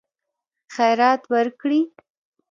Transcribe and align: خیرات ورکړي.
خیرات 0.75 1.21
ورکړي. 1.33 1.81